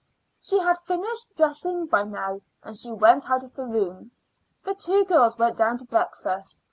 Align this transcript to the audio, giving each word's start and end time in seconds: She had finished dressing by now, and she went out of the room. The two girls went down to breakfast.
She 0.41 0.57
had 0.57 0.79
finished 0.79 1.35
dressing 1.35 1.85
by 1.85 2.05
now, 2.05 2.41
and 2.63 2.75
she 2.75 2.91
went 2.91 3.29
out 3.29 3.43
of 3.43 3.53
the 3.53 3.65
room. 3.67 4.09
The 4.63 4.73
two 4.73 5.05
girls 5.05 5.37
went 5.37 5.57
down 5.57 5.77
to 5.77 5.85
breakfast. 5.85 6.57